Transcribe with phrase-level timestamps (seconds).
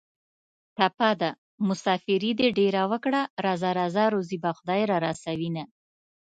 [0.75, 1.29] ټپه ده:
[1.67, 5.63] مسافري دې ډېره وکړه راځه راځه روزي به خدای را رسوینه